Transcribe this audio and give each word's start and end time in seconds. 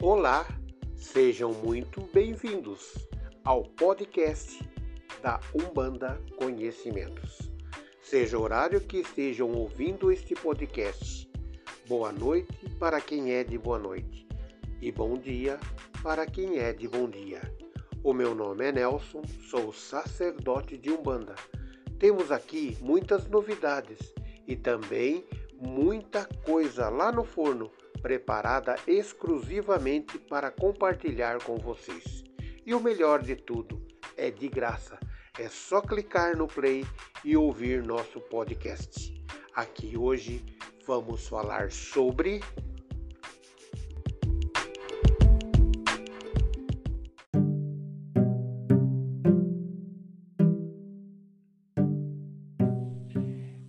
Olá, 0.00 0.46
sejam 0.94 1.52
muito 1.52 2.02
bem-vindos 2.14 3.08
ao 3.42 3.64
podcast 3.64 4.62
da 5.20 5.40
Umbanda 5.52 6.22
Conhecimentos. 6.36 7.50
Seja 8.00 8.38
o 8.38 8.42
horário 8.42 8.80
que 8.80 8.98
estejam 8.98 9.50
ouvindo 9.50 10.12
este 10.12 10.36
podcast. 10.36 11.28
Boa 11.88 12.12
noite 12.12 12.70
para 12.78 13.00
quem 13.00 13.32
é 13.32 13.42
de 13.42 13.58
boa 13.58 13.80
noite 13.80 14.28
e 14.80 14.92
bom 14.92 15.18
dia 15.18 15.58
para 16.00 16.24
quem 16.26 16.58
é 16.58 16.72
de 16.72 16.86
bom 16.86 17.10
dia. 17.10 17.42
O 18.04 18.12
meu 18.12 18.36
nome 18.36 18.66
é 18.66 18.70
Nelson, 18.70 19.22
sou 19.50 19.72
sacerdote 19.72 20.78
de 20.78 20.92
Umbanda. 20.92 21.34
Temos 21.98 22.30
aqui 22.30 22.78
muitas 22.80 23.28
novidades 23.28 24.14
e 24.46 24.54
também 24.54 25.24
muita 25.60 26.24
coisa 26.44 26.88
lá 26.88 27.10
no 27.10 27.24
forno 27.24 27.68
preparada 28.00 28.76
exclusivamente 28.86 30.18
para 30.18 30.50
compartilhar 30.50 31.42
com 31.42 31.56
vocês. 31.56 32.24
E 32.64 32.74
o 32.74 32.80
melhor 32.80 33.22
de 33.22 33.34
tudo, 33.36 33.82
é 34.16 34.30
de 34.30 34.48
graça. 34.48 34.98
É 35.38 35.48
só 35.48 35.80
clicar 35.80 36.36
no 36.36 36.48
play 36.48 36.84
e 37.24 37.36
ouvir 37.36 37.82
nosso 37.82 38.20
podcast. 38.20 39.14
Aqui 39.54 39.96
hoje 39.96 40.44
vamos 40.86 41.28
falar 41.28 41.70
sobre 41.70 42.40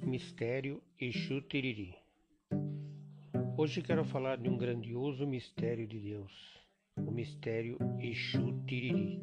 Mistério 0.03 0.81
Exu 0.99 1.41
Tiriri. 1.41 2.08
Hoje 3.61 3.81
quero 3.81 4.05
falar 4.05 4.37
de 4.37 4.47
um 4.47 4.55
grandioso 4.55 5.27
mistério 5.27 5.85
de 5.85 5.99
Deus, 5.99 6.31
o 6.95 7.11
mistério 7.11 7.77
Exu 7.99 8.53
Tiriri. 8.65 9.21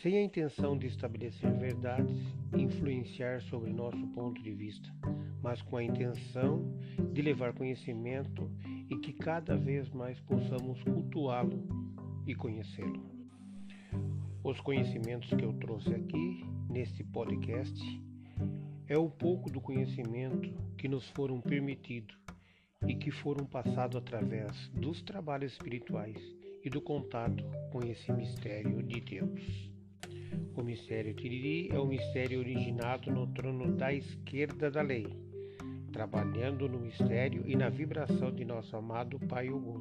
Sem 0.00 0.16
a 0.16 0.22
intenção 0.22 0.78
de 0.78 0.86
estabelecer 0.86 1.52
verdades 1.58 2.16
influenciar 2.56 3.42
sobre 3.42 3.72
nosso 3.72 4.06
ponto 4.14 4.40
de 4.40 4.52
vista, 4.52 4.88
mas 5.42 5.60
com 5.60 5.76
a 5.76 5.82
intenção 5.82 6.72
de 7.12 7.20
levar 7.20 7.52
conhecimento 7.52 8.48
e 8.88 8.96
que 8.98 9.12
cada 9.12 9.56
vez 9.56 9.90
mais 9.90 10.20
possamos 10.20 10.80
cultuá-lo 10.84 11.60
e 12.28 12.34
conhecê-lo. 12.36 13.02
Os 14.44 14.60
conhecimentos 14.60 15.28
que 15.30 15.44
eu 15.44 15.52
trouxe 15.54 15.92
aqui 15.92 16.44
neste 16.70 17.02
podcast 17.02 17.82
é 18.86 18.96
o 18.96 19.10
pouco 19.10 19.50
do 19.50 19.60
conhecimento 19.60 20.54
que 20.76 20.86
nos 20.86 21.08
foram 21.08 21.40
permitidos 21.40 22.16
e 22.86 22.94
que 22.94 23.10
foram 23.10 23.44
passados 23.44 23.96
através 23.96 24.68
dos 24.74 25.02
trabalhos 25.02 25.52
espirituais 25.52 26.16
e 26.64 26.70
do 26.70 26.80
contato 26.80 27.44
com 27.70 27.82
esse 27.84 28.12
mistério 28.12 28.82
de 28.82 29.00
Deus. 29.00 29.70
O 30.56 30.62
mistério 30.62 31.14
Tiriri 31.14 31.70
é 31.70 31.78
o 31.78 31.86
mistério 31.86 32.40
originado 32.40 33.10
no 33.10 33.26
trono 33.28 33.76
da 33.76 33.92
esquerda 33.92 34.70
da 34.70 34.82
lei, 34.82 35.06
trabalhando 35.92 36.68
no 36.68 36.78
mistério 36.78 37.44
e 37.46 37.56
na 37.56 37.68
vibração 37.68 38.32
de 38.34 38.44
nosso 38.44 38.76
amado 38.76 39.18
Pai 39.20 39.48
Ogum. 39.48 39.80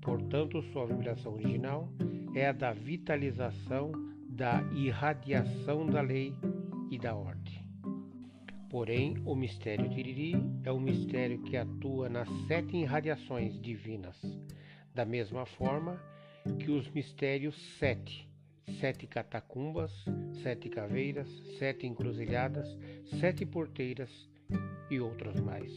Portanto, 0.00 0.62
sua 0.72 0.86
vibração 0.86 1.34
original 1.34 1.88
é 2.34 2.48
a 2.48 2.52
da 2.52 2.72
vitalização, 2.72 3.92
da 4.28 4.62
irradiação 4.74 5.86
da 5.86 6.00
lei 6.00 6.34
e 6.90 6.98
da 6.98 7.14
ordem. 7.14 7.43
Porém, 8.74 9.14
o 9.24 9.36
mistério 9.36 9.88
Tiriri 9.88 10.34
é 10.64 10.72
um 10.72 10.80
mistério 10.80 11.40
que 11.44 11.56
atua 11.56 12.08
nas 12.08 12.28
sete 12.48 12.76
irradiações 12.76 13.56
divinas, 13.62 14.20
da 14.92 15.04
mesma 15.04 15.46
forma 15.46 15.96
que 16.58 16.72
os 16.72 16.90
mistérios 16.90 17.54
sete, 17.78 18.28
sete 18.80 19.06
catacumbas, 19.06 19.92
sete 20.42 20.68
caveiras, 20.68 21.28
sete 21.56 21.86
encruzilhadas, 21.86 22.66
sete 23.20 23.46
porteiras 23.46 24.10
e 24.90 24.98
outros 24.98 25.38
mais. 25.38 25.72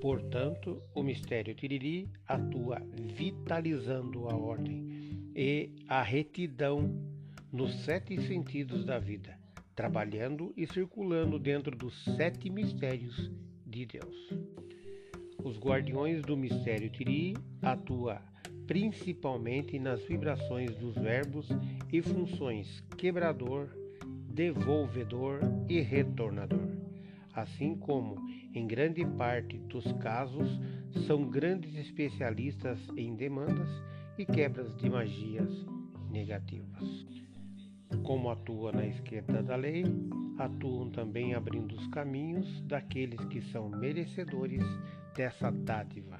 Portanto, 0.00 0.80
o 0.94 1.02
mistério 1.02 1.52
Tiriri 1.52 2.08
atua 2.28 2.80
vitalizando 3.16 4.28
a 4.28 4.36
ordem 4.36 4.86
e 5.34 5.68
a 5.88 6.00
retidão 6.00 6.94
nos 7.52 7.74
sete 7.82 8.22
sentidos 8.22 8.84
da 8.84 9.00
vida 9.00 9.42
trabalhando 9.74 10.52
e 10.56 10.66
circulando 10.66 11.38
dentro 11.38 11.76
dos 11.76 12.04
sete 12.16 12.48
mistérios 12.50 13.30
de 13.66 13.86
Deus. 13.86 14.30
Os 15.42 15.58
guardiões 15.58 16.22
do 16.22 16.36
mistério 16.36 16.88
Tiri 16.90 17.34
atuam 17.60 18.18
principalmente 18.66 19.78
nas 19.78 20.02
vibrações 20.04 20.74
dos 20.76 20.94
verbos 20.94 21.48
e 21.92 22.00
funções 22.00 22.82
quebrador, 22.96 23.68
devolvedor 24.28 25.40
e 25.68 25.80
retornador, 25.80 26.68
assim 27.34 27.76
como, 27.76 28.16
em 28.54 28.66
grande 28.66 29.04
parte 29.04 29.58
dos 29.58 29.90
casos, 29.94 30.48
são 31.06 31.28
grandes 31.28 31.74
especialistas 31.74 32.78
em 32.96 33.14
demandas 33.14 33.68
e 34.16 34.24
quebras 34.24 34.74
de 34.76 34.88
magias 34.88 35.50
negativas. 36.10 37.23
Como 38.02 38.30
atua 38.30 38.72
na 38.72 38.86
esquerda 38.86 39.42
da 39.42 39.56
lei, 39.56 39.84
atuam 40.38 40.90
também 40.90 41.34
abrindo 41.34 41.74
os 41.74 41.86
caminhos 41.88 42.60
daqueles 42.62 43.22
que 43.26 43.40
são 43.40 43.68
merecedores 43.68 44.62
dessa 45.14 45.50
dádiva. 45.50 46.18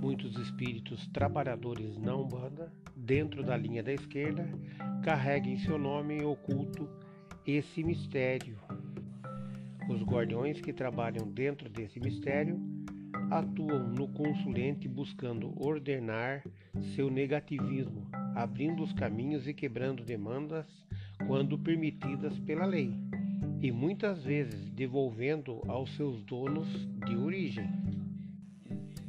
Muitos 0.00 0.36
espíritos 0.36 1.06
trabalhadores 1.08 1.96
na 1.98 2.14
Umbanda, 2.16 2.72
dentro 2.96 3.42
da 3.42 3.56
linha 3.56 3.82
da 3.82 3.92
esquerda, 3.92 4.48
carregam 5.02 5.52
em 5.52 5.58
seu 5.58 5.78
nome 5.78 6.22
oculto 6.24 6.88
esse 7.46 7.82
mistério. 7.82 8.56
Os 9.88 10.02
guardiões 10.02 10.60
que 10.60 10.72
trabalham 10.72 11.28
dentro 11.28 11.68
desse 11.68 11.98
mistério 11.98 12.60
atuam 13.30 13.88
no 13.88 14.08
consulente 14.08 14.86
buscando 14.86 15.52
ordenar 15.56 16.44
seu 16.94 17.10
negativismo, 17.10 18.10
abrindo 18.34 18.82
os 18.82 18.92
caminhos 18.92 19.46
e 19.46 19.54
quebrando 19.54 20.04
demandas 20.04 20.66
quando 21.26 21.58
permitidas 21.58 22.38
pela 22.40 22.66
lei, 22.66 22.92
e 23.60 23.70
muitas 23.70 24.24
vezes 24.24 24.70
devolvendo 24.70 25.62
aos 25.68 25.94
seus 25.96 26.22
donos 26.24 26.68
de 27.06 27.16
origem. 27.16 27.68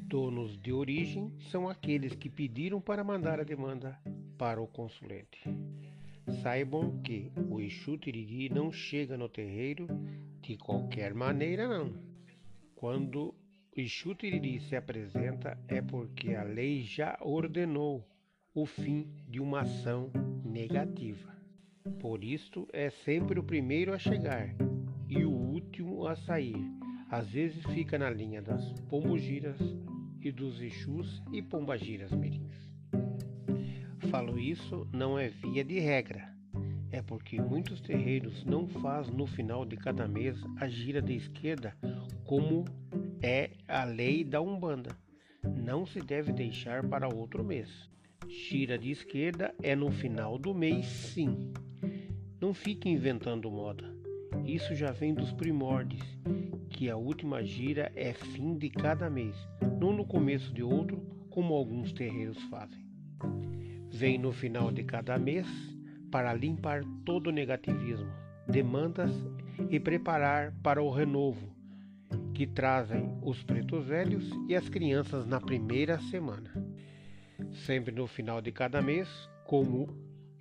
Donos 0.06 0.56
de 0.62 0.72
origem 0.72 1.32
são 1.50 1.68
aqueles 1.68 2.14
que 2.16 2.30
pediram 2.30 2.80
para 2.80 3.04
mandar 3.04 3.40
a 3.40 3.44
demanda 3.44 3.98
para 4.38 4.62
o 4.62 4.68
consulente. 4.68 5.42
Saibam 6.44 7.02
que 7.02 7.32
o 7.50 7.60
Exu 7.60 7.98
Tiriri 7.98 8.48
não 8.50 8.72
chega 8.72 9.18
no 9.18 9.28
terreiro 9.28 9.88
de 10.42 10.56
qualquer 10.56 11.14
maneira, 11.14 11.68
não. 11.68 11.94
Quando 12.76 13.30
o 13.30 13.36
Exu 13.76 14.14
Tiriri 14.14 14.60
se 14.60 14.76
apresenta 14.76 15.58
é 15.68 15.82
porque 15.82 16.36
a 16.36 16.44
lei 16.44 16.84
já 16.84 17.18
ordenou 17.20 18.06
o 18.56 18.68
fim 18.68 19.08
de 19.28 19.40
uma 19.40 19.62
ação 19.62 20.12
negativa. 20.46 21.34
Por 22.00 22.24
isto 22.24 22.68
é 22.72 22.92
sempre 22.92 23.40
o 23.40 23.44
primeiro 23.44 23.94
a 23.94 23.98
chegar 23.98 24.56
e 25.10 25.26
o 25.26 25.32
último 25.32 26.06
a 26.06 26.16
sair. 26.16 26.64
Às 27.10 27.30
vezes 27.30 27.64
fica 27.74 27.98
na 27.98 28.12
linha 28.12 28.42
das 28.42 28.72
pombogiras 28.90 29.60
e 30.22 30.32
dos 30.32 30.62
Exus 30.62 31.24
e 31.32 31.42
pombagiras 31.42 32.12
mirins. 32.12 32.56
Falo 34.12 34.38
isso 34.38 34.88
não 34.94 35.18
é 35.18 35.30
via 35.30 35.64
de 35.64 35.80
regra, 35.80 36.32
é 36.92 37.02
porque 37.02 37.42
muitos 37.42 37.82
terreiros 37.82 38.46
não 38.46 38.68
faz 38.68 39.10
no 39.10 39.26
final 39.26 39.66
de 39.66 39.76
cada 39.76 40.08
mês 40.08 40.38
a 40.58 40.68
gira 40.68 41.02
da 41.02 41.12
esquerda 41.12 41.76
como 42.24 42.66
é 43.20 43.50
a 43.68 43.84
lei 43.84 44.24
da 44.24 44.40
Umbanda. 44.40 44.96
Não 45.44 45.88
se 45.88 46.00
deve 46.00 46.32
deixar 46.32 46.88
para 46.88 47.08
outro 47.08 47.44
mês. 47.44 47.92
Gira 48.28 48.78
de 48.78 48.90
esquerda 48.92 49.54
é 49.62 49.76
no 49.76 49.92
final 49.92 50.38
do 50.38 50.54
mês, 50.54 50.86
sim. 50.86 51.52
Não 52.40 52.54
fique 52.54 52.90
inventando 52.90 53.52
moda. 53.52 53.94
Isso 54.46 54.74
já 54.76 54.92
vem 54.92 55.14
dos 55.14 55.32
primórdios, 55.34 56.02
que 56.70 56.90
a 56.90 56.98
última 56.98 57.44
gira 57.44 57.92
é 57.96 58.14
fim 58.14 58.58
de 58.58 58.70
cada 58.70 59.10
mês, 59.10 59.36
não 59.80 59.94
no 59.94 60.06
começo 60.06 60.54
de 60.54 60.64
outro, 60.64 60.98
como 61.30 61.54
alguns 61.54 61.92
terreiros 61.92 62.42
fazem. 62.44 62.84
Vem 63.90 64.18
no 64.18 64.32
final 64.32 64.72
de 64.72 64.84
cada 64.84 65.18
mês 65.18 65.48
para 66.12 66.34
limpar 66.34 66.84
todo 67.06 67.28
o 67.28 67.32
negativismo, 67.32 68.12
demandas 68.48 69.12
e 69.70 69.80
preparar 69.80 70.54
para 70.64 70.82
o 70.82 70.90
renovo, 70.90 71.54
que 72.34 72.48
trazem 72.48 73.18
os 73.22 73.44
pretos 73.44 73.86
velhos 73.86 74.30
e 74.48 74.56
as 74.56 74.68
crianças 74.70 75.28
na 75.28 75.40
primeira 75.40 76.00
semana. 76.00 76.52
Sempre 77.54 77.94
no 77.94 78.08
final 78.08 78.42
de 78.42 78.52
cada 78.52 78.82
mês, 78.82 79.08
como 79.46 79.88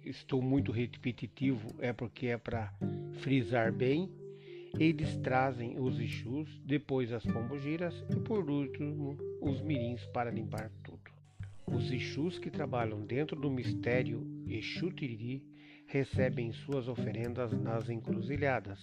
estou 0.05 0.43
muito 0.43 0.73
repetitivo, 0.73 1.75
é 1.79 1.93
porque 1.93 2.29
é 2.29 2.39
para 2.39 2.73
frisar 3.21 3.73
bem, 3.73 4.11
eles 4.79 5.17
trazem 5.19 5.79
os 5.79 6.01
Exus, 6.01 6.61
depois 6.65 7.13
as 7.13 7.25
pombogiras 7.25 7.95
e 8.11 8.17
por 8.17 8.49
último 8.49 9.17
os 9.41 9.61
mirins 9.61 10.05
para 10.07 10.31
limpar 10.31 10.71
tudo. 10.83 11.03
Os 11.67 11.93
Exus 11.93 12.39
que 12.39 12.51
trabalham 12.51 13.05
dentro 13.05 13.39
do 13.39 13.51
mistério 13.51 14.27
Exu 14.47 14.93
recebem 15.87 16.53
suas 16.53 16.89
oferendas 16.89 17.53
nas 17.53 17.91
encruzilhadas, 17.91 18.81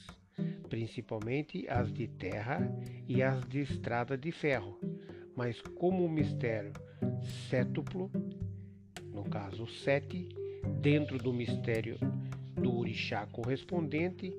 principalmente 0.69 1.67
as 1.67 1.91
de 1.91 2.07
terra 2.07 2.71
e 3.07 3.23
as 3.23 3.43
de 3.47 3.61
estrada 3.61 4.15
de 4.15 4.31
ferro, 4.31 4.79
mas 5.39 5.62
como 5.62 6.03
o 6.03 6.09
mistério 6.09 6.74
sétuplo, 7.50 8.12
no 9.06 9.24
caso 9.24 9.65
sete, 9.68 10.27
dentro 10.81 11.18
do 11.18 11.31
mistério 11.31 11.97
do 12.62 12.77
orixá 12.77 13.25
correspondente, 13.27 14.33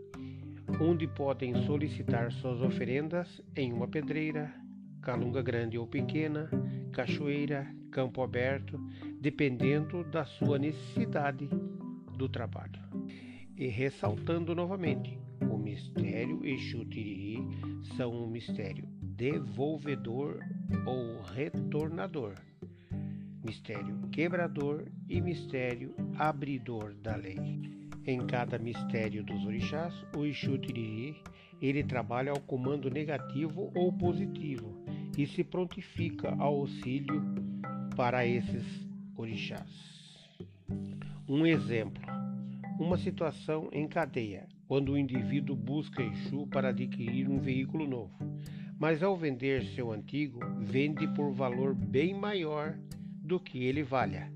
onde 0.79 1.09
podem 1.09 1.55
solicitar 1.65 2.31
suas 2.33 2.61
oferendas 2.61 3.41
em 3.57 3.73
uma 3.73 3.89
pedreira, 3.89 4.55
calunga 5.01 5.41
grande 5.41 5.79
ou 5.79 5.87
pequena, 5.87 6.51
cachoeira, 6.93 7.67
campo 7.91 8.21
aberto, 8.21 8.79
dependendo 9.19 10.05
da 10.05 10.27
sua 10.27 10.59
necessidade 10.59 11.49
do 12.15 12.29
trabalho. 12.29 12.79
E 13.57 13.69
ressaltando 13.69 14.55
novamente, 14.55 15.19
o 15.51 15.57
mistério 15.57 16.45
Exu 16.45 16.85
Tiriri 16.85 17.39
são 17.97 18.13
um 18.13 18.27
mistério 18.27 18.87
devolvedor 19.01 20.41
ou 20.87 21.23
retornador, 21.23 22.35
mistério 23.45 23.97
quebrador 24.13 24.85
e 25.09 25.21
mistério 25.21 25.95
abridor 26.17 26.95
da 27.03 27.17
lei. 27.17 27.39
Em 28.07 28.27
cada 28.27 28.59
mistério 28.59 29.23
dos 29.23 29.45
orixás, 29.45 29.95
o 30.17 30.25
Exu 30.25 30.59
Tiriri, 30.59 31.23
ele 31.61 31.85
trabalha 31.85 32.33
ao 32.33 32.41
comando 32.41 32.91
negativo 32.91 33.71
ou 33.75 33.93
positivo 33.93 34.83
e 35.17 35.27
se 35.27 35.45
prontifica 35.45 36.31
ao 36.39 36.61
auxílio 36.61 37.23
para 37.97 38.27
esses 38.27 38.65
orixás. 39.17 39.69
Um 41.29 41.47
exemplo: 41.47 42.03
uma 42.79 42.97
situação 42.97 43.69
em 43.73 43.87
cadeia, 43.87 44.49
quando 44.67 44.93
o 44.93 44.99
indivíduo 44.99 45.55
busca 45.55 46.03
Exu 46.03 46.47
para 46.47 46.71
adquirir 46.71 47.29
um 47.29 47.39
veículo 47.39 47.87
novo, 47.87 48.30
mas 48.81 49.03
ao 49.03 49.15
vender 49.15 49.63
seu 49.75 49.93
antigo, 49.93 50.41
vende 50.59 51.07
por 51.09 51.33
valor 51.33 51.75
bem 51.75 52.15
maior 52.15 52.79
do 53.23 53.39
que 53.39 53.63
ele 53.63 53.83
valha. 53.83 54.33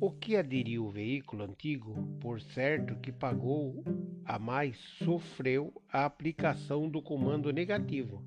O 0.00 0.10
que 0.10 0.36
aderiu 0.36 0.86
o 0.86 0.90
veículo 0.90 1.44
antigo, 1.44 1.94
por 2.20 2.40
certo 2.40 2.96
que 2.96 3.12
pagou 3.12 3.84
a 4.24 4.40
mais, 4.40 4.76
sofreu 5.04 5.72
a 5.90 6.04
aplicação 6.04 6.88
do 6.90 7.00
comando 7.00 7.52
negativo. 7.52 8.20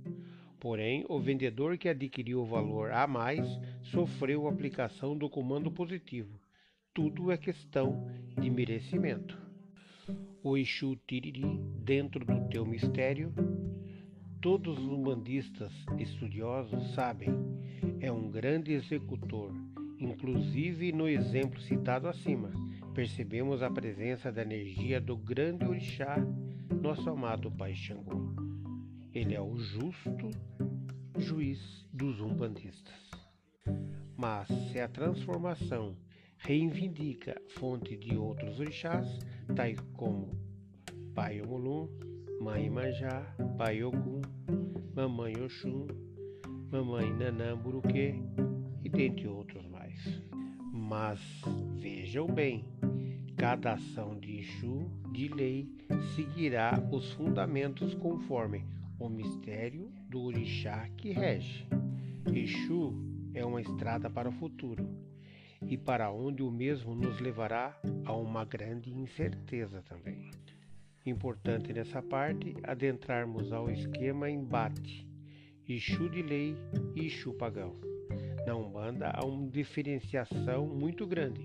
Porém, 0.62 1.06
o 1.10 1.20
vendedor 1.20 1.78
que 1.78 1.90
adquiriu 1.90 2.40
o 2.42 2.46
valor 2.46 2.92
a 2.92 3.06
mais 3.06 3.46
sofreu 3.82 4.48
a 4.48 4.52
aplicação 4.52 5.18
do 5.18 5.30
comando 5.30 5.70
positivo. 5.70 6.40
Tudo 6.94 7.32
é 7.32 7.38
questão 7.38 8.10
de 8.40 8.50
merecimento. 8.50 9.38
O 10.42 10.58
Exu 10.58 10.98
Tiriri, 11.06 11.60
dentro 11.84 12.26
do 12.26 12.48
teu 12.48 12.66
mistério, 12.66 13.34
todos 14.42 14.78
os 14.78 14.86
umbandistas 14.86 15.72
estudiosos 15.98 16.94
sabem, 16.94 17.34
é 18.00 18.12
um 18.12 18.30
grande 18.30 18.74
executor 18.74 19.54
Inclusive, 20.00 20.94
no 20.94 21.10
exemplo 21.10 21.60
citado 21.60 22.08
acima, 22.08 22.50
percebemos 22.94 23.62
a 23.62 23.70
presença 23.70 24.32
da 24.32 24.44
energia 24.44 25.02
do 25.02 25.18
grande 25.18 25.66
orixá, 25.66 26.16
nosso 26.82 27.10
amado 27.10 27.52
Pai 27.52 27.76
Xangô. 27.76 28.34
Ele 29.14 29.36
é 29.36 29.42
o 29.42 29.58
justo 29.58 30.30
juiz 31.18 31.86
dos 31.92 32.22
umbandistas. 32.22 32.96
Mas 34.16 34.48
se 34.48 34.80
a 34.80 34.88
transformação 34.88 35.98
reivindica 36.38 37.36
fonte 37.50 37.98
de 37.98 38.16
outros 38.16 38.58
orixás, 38.58 39.06
tais 39.54 39.78
como 39.98 40.32
Pai 41.14 41.42
Omolum, 41.42 41.90
Mãe 42.40 42.70
Manjá, 42.70 43.36
Pai 43.58 43.84
Ogum, 43.84 44.22
Mamãe 44.96 45.34
Oxum, 45.42 45.88
Mamãe 46.72 47.12
Nanamburuque 47.14 48.16
e 48.84 48.90
dentre 48.90 49.28
outros 49.28 49.70
mas 50.90 51.20
vejam 51.78 52.26
bem, 52.26 52.66
cada 53.38 53.74
ação 53.74 54.20
de 54.20 54.40
Exu 54.40 54.90
de 55.12 55.28
lei 55.28 55.70
seguirá 56.16 56.82
os 56.92 57.12
fundamentos 57.14 57.94
conforme 57.94 58.66
o 59.00 59.08
mistério 59.08 59.92
do 60.10 60.24
orixá 60.24 60.90
que 60.98 61.12
rege. 61.12 61.68
Exu 62.34 62.96
é 63.36 63.46
uma 63.46 63.62
estrada 63.62 64.10
para 64.10 64.30
o 64.30 64.34
futuro 64.34 64.84
e 65.62 65.78
para 65.78 66.12
onde 66.12 66.42
o 66.42 66.50
mesmo 66.50 66.96
nos 66.96 67.20
levará 67.20 67.80
a 68.04 68.14
uma 68.14 68.44
grande 68.44 68.92
incerteza 68.92 69.84
também. 69.84 70.32
Importante 71.10 71.74
nessa 71.74 72.04
parte 72.04 72.56
adentrarmos 72.62 73.52
ao 73.52 73.68
esquema 73.72 74.30
embate 74.30 75.08
Exu 75.68 76.08
de 76.08 76.22
lei 76.22 76.56
e 76.96 77.08
Exu 77.08 77.34
pagão. 77.34 77.74
Na 78.46 78.56
Umbanda 78.56 79.10
há 79.10 79.26
uma 79.26 79.50
diferenciação 79.50 80.68
muito 80.68 81.08
grande, 81.08 81.42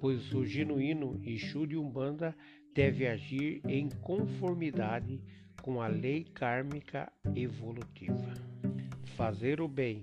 pois 0.00 0.32
o 0.32 0.46
genuíno 0.46 1.20
Exu 1.22 1.66
de 1.66 1.76
Umbanda 1.76 2.34
deve 2.74 3.06
agir 3.06 3.60
em 3.68 3.90
conformidade 4.00 5.20
com 5.60 5.82
a 5.82 5.88
lei 5.88 6.24
kármica 6.24 7.12
evolutiva. 7.36 8.32
Fazer 9.14 9.60
o 9.60 9.68
bem, 9.68 10.00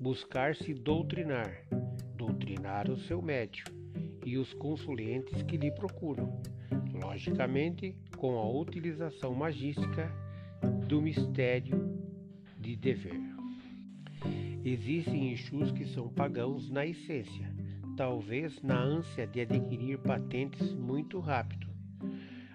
buscar 0.00 0.56
se 0.56 0.72
doutrinar, 0.72 1.66
doutrinar 2.16 2.90
o 2.90 2.96
seu 2.96 3.20
médio 3.20 3.66
e 4.24 4.38
os 4.38 4.54
consulentes 4.54 5.42
que 5.42 5.58
lhe 5.58 5.70
procuram, 5.70 6.40
logicamente 6.94 7.94
com 8.22 8.38
a 8.38 8.48
utilização 8.48 9.34
magística 9.34 10.08
do 10.86 11.02
mistério 11.02 11.98
de 12.56 12.76
dever. 12.76 13.20
Existem 14.64 15.32
Exus 15.32 15.72
que 15.72 15.84
são 15.84 16.08
pagãos 16.08 16.70
na 16.70 16.86
essência, 16.86 17.52
talvez 17.96 18.62
na 18.62 18.80
ânsia 18.80 19.26
de 19.26 19.40
adquirir 19.40 19.98
patentes 19.98 20.72
muito 20.72 21.18
rápido. 21.18 21.66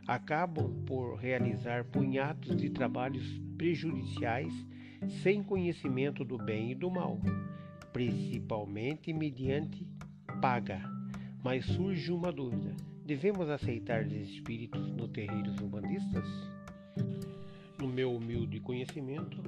Acabam 0.08 0.74
por 0.86 1.18
realizar 1.18 1.84
punhados 1.84 2.56
de 2.56 2.70
trabalhos 2.70 3.28
prejudiciais 3.58 4.54
sem 5.22 5.44
conhecimento 5.44 6.24
do 6.24 6.38
bem 6.38 6.72
e 6.72 6.76
do 6.76 6.90
mal, 6.90 7.20
principalmente 7.92 9.12
mediante 9.12 9.86
paga. 10.40 10.82
Mas 11.44 11.66
surge 11.66 12.10
uma 12.10 12.32
dúvida: 12.32 12.74
devemos 13.08 13.50
aceitar 13.50 14.06
os 14.06 14.12
espíritos 14.12 14.92
no 14.92 15.08
terreiro 15.08 15.54
umbandistas? 15.64 16.26
No 17.80 17.88
meu 17.88 18.14
humilde 18.14 18.60
conhecimento, 18.60 19.42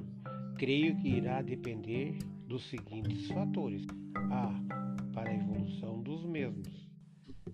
creio 0.56 0.96
que 0.96 1.08
irá 1.08 1.42
depender 1.42 2.16
dos 2.46 2.64
seguintes 2.70 3.28
fatores: 3.28 3.86
A. 4.30 4.50
Para 5.12 5.28
a 5.30 5.34
evolução 5.34 6.02
dos 6.02 6.24
mesmos. 6.24 6.88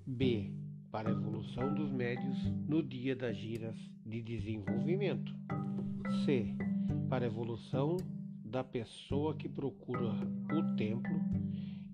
B. 0.06 0.52
Para 0.92 1.08
a 1.08 1.12
evolução 1.12 1.74
dos 1.74 1.90
médios 1.90 2.38
no 2.68 2.84
dia 2.84 3.16
das 3.16 3.36
giras 3.36 3.76
de 4.04 4.22
desenvolvimento. 4.22 5.34
C. 6.24 6.54
Para 7.08 7.24
a 7.24 7.28
evolução 7.28 7.96
da 8.44 8.62
pessoa 8.62 9.34
que 9.34 9.48
procura 9.48 10.12
o 10.54 10.76
templo 10.76 11.20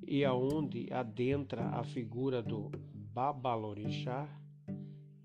e 0.07 0.23
aonde 0.23 0.93
adentra 0.93 1.69
a 1.69 1.83
figura 1.83 2.43
do 2.43 2.71
Babalorixá, 3.15 4.27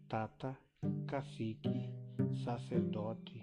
Tata, 0.10 0.58
cacique, 1.08 1.90
sacerdote, 2.44 3.42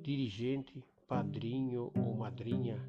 dirigente 0.00 0.84
padrinho 1.08 1.90
ou 1.96 2.14
madrinha, 2.14 2.80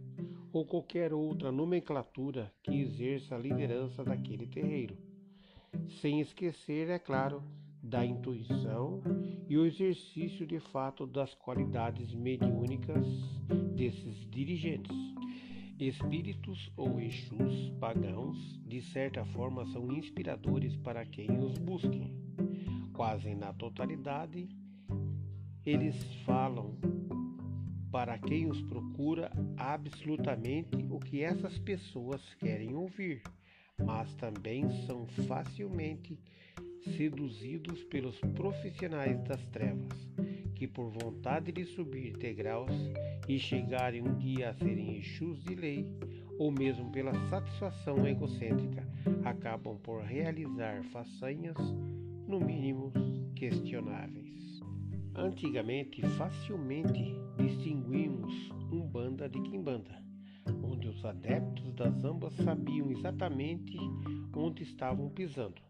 ou 0.53 0.63
qualquer 0.63 1.11
outra 1.11 1.51
nomenclatura 1.51 2.53
que 2.61 2.81
exerça 2.81 3.33
a 3.33 3.39
liderança 3.39 4.03
daquele 4.03 4.45
terreiro. 4.45 4.95
Sem 6.01 6.21
esquecer, 6.21 6.87
é 6.91 6.99
claro, 6.99 7.41
da 7.81 8.05
intuição 8.05 9.01
e 9.49 9.57
o 9.57 9.65
exercício 9.65 10.45
de 10.45 10.59
fato 10.59 11.07
das 11.07 11.33
qualidades 11.33 12.13
mediúnicas 12.13 13.07
desses 13.75 14.29
dirigentes. 14.29 14.95
Espíritos 15.79 16.71
ou 16.77 17.01
Exus 17.01 17.69
pagãos, 17.81 18.37
de 18.65 18.81
certa 18.81 19.25
forma, 19.25 19.65
são 19.67 19.91
inspiradores 19.91 20.75
para 20.77 21.05
quem 21.05 21.37
os 21.37 21.57
busque. 21.57 22.13
Quase 22.93 23.35
na 23.35 23.51
totalidade, 23.51 24.47
eles 25.65 25.95
falam 26.25 26.77
para 27.91 28.17
quem 28.17 28.49
os 28.49 28.61
procura 28.61 29.29
absolutamente 29.57 30.85
o 30.89 30.97
que 30.97 31.21
essas 31.21 31.57
pessoas 31.59 32.21
querem 32.35 32.73
ouvir, 32.73 33.21
mas 33.77 34.13
também 34.15 34.69
são 34.85 35.05
facilmente 35.27 36.17
seduzidos 36.97 37.83
pelos 37.85 38.17
profissionais 38.33 39.21
das 39.23 39.45
trevas, 39.47 40.07
que 40.55 40.67
por 40.67 40.89
vontade 40.89 41.51
de 41.51 41.65
subir 41.65 42.17
degraus 42.17 42.71
e 43.27 43.37
chegarem 43.37 44.01
um 44.01 44.17
dia 44.17 44.49
a 44.49 44.53
serem 44.53 44.97
Exus 44.97 45.43
de 45.43 45.53
lei, 45.53 45.85
ou 46.39 46.51
mesmo 46.51 46.91
pela 46.91 47.13
satisfação 47.29 48.07
egocêntrica, 48.07 48.87
acabam 49.23 49.77
por 49.77 50.01
realizar 50.01 50.83
façanhas, 50.85 51.57
no 52.27 52.39
mínimo 52.39 52.91
questionáveis. 53.35 54.61
Antigamente, 55.15 56.01
facilmente 56.17 57.15
distinguimos 57.37 58.49
um 58.71 58.81
banda 58.81 59.29
de 59.29 59.39
quimbanda, 59.41 60.03
onde 60.63 60.87
os 60.87 61.05
adeptos 61.05 61.73
das 61.73 62.03
ambas 62.03 62.33
sabiam 62.33 62.91
exatamente 62.91 63.77
onde 64.33 64.63
estavam 64.63 65.09
pisando. 65.09 65.61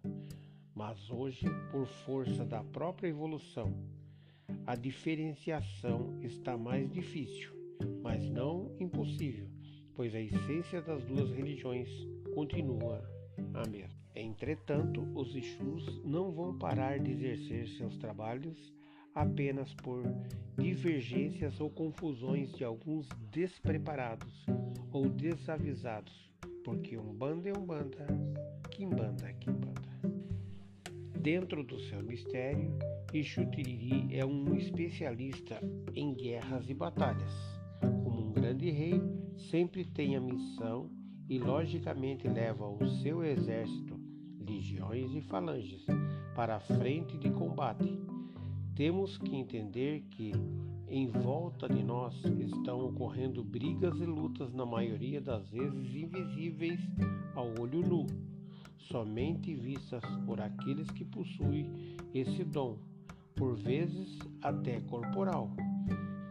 Mas 0.73 1.09
hoje, 1.09 1.45
por 1.71 1.85
força 1.85 2.43
da 2.43 2.63
própria 2.63 3.07
evolução, 3.07 3.73
a 4.65 4.75
diferenciação 4.75 6.19
está 6.21 6.57
mais 6.57 6.91
difícil, 6.91 7.51
mas 8.01 8.29
não 8.29 8.75
impossível, 8.79 9.47
pois 9.93 10.13
a 10.15 10.21
essência 10.21 10.81
das 10.81 11.03
duas 11.03 11.31
religiões 11.31 11.89
continua 12.33 13.03
a 13.53 13.67
mesma. 13.67 13.95
Entretanto, 14.15 15.01
os 15.13 15.35
Exus 15.35 16.01
não 16.05 16.31
vão 16.31 16.57
parar 16.57 16.99
de 16.99 17.11
exercer 17.11 17.67
seus 17.67 17.97
trabalhos 17.97 18.73
apenas 19.13 19.73
por 19.75 20.03
divergências 20.57 21.59
ou 21.59 21.69
confusões 21.69 22.51
de 22.53 22.63
alguns 22.63 23.07
despreparados 23.31 24.45
ou 24.91 25.09
desavisados, 25.09 26.31
porque 26.63 26.97
um 26.97 27.13
bando 27.13 27.47
é 27.47 27.53
um 27.57 27.65
banda, 27.65 28.07
quimbanda 28.71 29.29
é 29.29 29.33
quimbanda. 29.33 29.74
Dentro 31.25 31.63
do 31.63 31.79
seu 31.79 32.03
mistério, 32.03 32.77
Exu 33.11 33.47
Tiriri 33.47 34.15
é 34.15 34.23
um 34.23 34.53
especialista 34.53 35.59
em 35.95 36.13
guerras 36.13 36.69
e 36.69 36.73
batalhas. 36.75 37.31
Como 37.81 38.27
um 38.27 38.31
grande 38.31 38.69
rei, 38.69 39.01
sempre 39.49 39.85
tem 39.85 40.15
a 40.15 40.21
missão 40.21 40.87
e 41.27 41.39
logicamente 41.39 42.27
leva 42.27 42.67
o 42.67 42.87
seu 43.01 43.23
exército, 43.23 43.99
legiões 44.39 45.15
e 45.15 45.21
falanges, 45.21 45.83
para 46.35 46.57
a 46.57 46.59
frente 46.59 47.17
de 47.17 47.31
combate. 47.31 47.99
Temos 48.75 49.17
que 49.17 49.35
entender 49.35 50.01
que 50.11 50.31
em 50.87 51.07
volta 51.07 51.67
de 51.67 51.81
nós 51.81 52.23
estão 52.23 52.85
ocorrendo 52.85 53.43
brigas 53.43 53.99
e 53.99 54.05
lutas, 54.05 54.53
na 54.53 54.63
maioria 54.63 55.19
das 55.19 55.49
vezes 55.49 55.95
invisíveis 55.95 56.79
ao 57.33 57.47
olho 57.59 57.81
nu, 57.81 58.34
somente 58.89 59.53
vistas 59.55 60.03
por 60.25 60.39
aqueles 60.41 60.89
que 60.91 61.05
possuem 61.05 61.95
esse 62.13 62.43
dom, 62.43 62.77
por 63.35 63.55
vezes 63.55 64.19
até 64.41 64.79
corporal. 64.81 65.51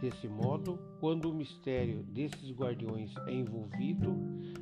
Desse 0.01 0.29
modo, 0.29 0.79
quando 1.01 1.31
o 1.31 1.35
mistério 1.35 2.03
desses 2.03 2.51
guardiões 2.53 3.15
é 3.27 3.33
envolvido, 3.33 4.15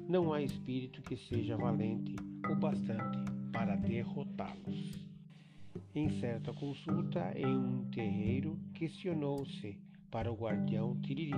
não 0.08 0.32
há 0.32 0.42
espírito 0.42 1.02
que 1.02 1.16
seja 1.16 1.56
valente 1.56 2.14
o 2.50 2.54
bastante 2.54 3.18
para 3.52 3.76
derrotá-los. 3.76 5.06
Em 5.94 6.08
certa 6.20 6.52
consulta 6.52 7.32
em 7.36 7.46
um 7.46 7.84
terreiro, 7.90 8.58
questionou-se 8.74 9.76
para 10.10 10.30
o 10.30 10.36
guardião 10.36 10.96
Tiriri 11.00 11.32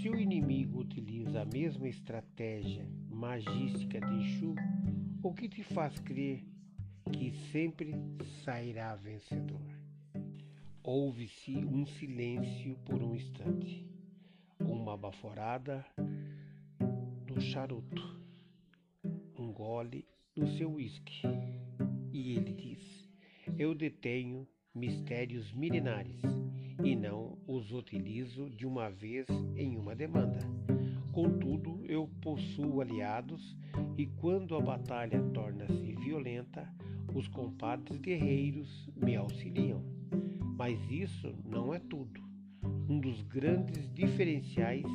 se 0.00 0.08
o 0.08 0.18
inimigo 0.18 0.80
utiliza 0.80 1.42
a 1.42 1.44
mesma 1.44 1.88
estratégia 1.88 2.88
magística 3.10 4.00
de 4.00 4.14
Exu, 4.16 4.54
o 5.22 5.32
que 5.32 5.48
te 5.48 5.62
faz 5.62 5.96
crer 6.00 6.44
que 7.12 7.30
sempre 7.52 7.94
sairá 8.44 8.96
vencedor? 8.96 9.62
Houve-se 10.82 11.56
um 11.64 11.86
silêncio 11.86 12.76
por 12.84 13.00
um 13.00 13.14
instante, 13.14 13.86
uma 14.58 14.96
baforada 14.96 15.86
no 17.28 17.40
charuto, 17.40 18.20
um 19.38 19.52
gole 19.52 20.04
no 20.34 20.48
seu 20.56 20.72
uísque, 20.72 21.22
e 22.12 22.32
ele 22.32 22.52
diz: 22.52 23.08
Eu 23.56 23.76
detenho 23.76 24.46
mistérios 24.74 25.52
milenares 25.52 26.20
e 26.82 26.96
não 26.96 27.38
os 27.46 27.70
utilizo 27.70 28.50
de 28.50 28.66
uma 28.66 28.90
vez 28.90 29.28
em 29.56 29.76
uma 29.76 29.94
demanda. 29.94 30.40
Contudo, 31.12 31.84
eu 31.86 32.08
possuo 32.22 32.80
aliados 32.80 33.54
e 33.98 34.06
quando 34.06 34.56
a 34.56 34.60
batalha 34.62 35.22
torna-se 35.34 35.94
violenta, 35.96 36.66
os 37.14 37.28
compadres 37.28 38.00
guerreiros 38.00 38.88
me 38.96 39.14
auxiliam. 39.14 39.82
Mas 40.56 40.78
isso 40.90 41.34
não 41.44 41.74
é 41.74 41.78
tudo. 41.78 42.18
Um 42.88 42.98
dos 42.98 43.20
grandes 43.22 43.92
diferenciais 43.92 44.86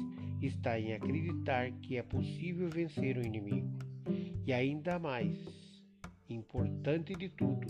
está 0.42 0.80
em 0.80 0.94
acreditar 0.94 1.72
que 1.84 1.98
é 1.98 2.02
possível 2.02 2.68
vencer 2.68 3.16
o 3.18 3.26
inimigo. 3.26 3.78
E 4.44 4.52
ainda 4.52 4.98
mais, 4.98 5.38
importante 6.28 7.16
de 7.16 7.30
tudo, 7.30 7.68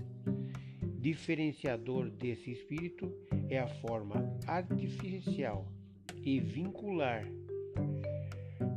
diferenciador 1.00 2.10
desse 2.10 2.52
espírito 2.52 3.12
é 3.50 3.60
a 3.60 3.68
forma 3.68 4.16
artificial 4.48 5.68
e 6.24 6.40
vincular 6.40 7.26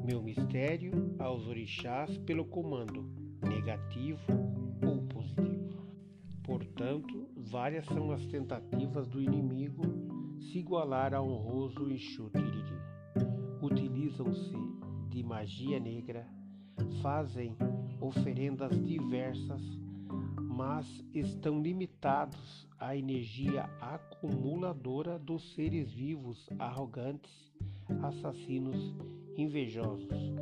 meu 0.04 0.22
mistério 0.22 1.14
aos 1.18 1.46
orixás 1.46 2.16
pelo 2.18 2.44
comando 2.44 3.08
negativo 3.42 4.20
ou 4.87 5.02
positivo. 5.02 5.82
Portanto, 6.42 7.28
várias 7.37 7.87
são 7.87 8.10
as 8.10 8.25
tentativas 8.26 9.08
do 9.08 9.22
inimigo 9.22 9.82
se 10.40 10.58
igualar 10.58 11.14
a 11.14 11.22
honroso 11.22 11.90
Exu 11.90 12.30
Tiriri. 12.30 12.80
Utilizam-se 13.62 14.56
de 15.08 15.22
magia 15.22 15.78
negra, 15.78 16.26
fazem 17.02 17.56
oferendas 18.00 18.72
diversas, 18.84 19.62
mas 20.38 21.04
estão 21.14 21.60
limitados 21.60 22.68
à 22.78 22.96
energia 22.96 23.64
acumuladora 23.80 25.18
dos 25.18 25.54
seres 25.54 25.92
vivos 25.92 26.49
arrogantes, 26.58 27.52
assassinos, 28.02 28.94
invejosos. 29.37 30.32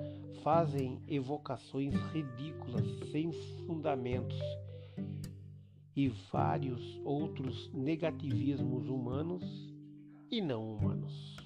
Fazem 0.42 0.98
evocações 1.08 1.94
ridículas 2.12 2.86
sem 3.10 3.32
fundamentos 3.66 4.38
e 5.96 6.08
vários 6.32 7.00
outros 7.04 7.70
negativismos 7.72 8.88
humanos 8.88 9.42
e 10.30 10.40
não 10.40 10.74
humanos. 10.74 11.36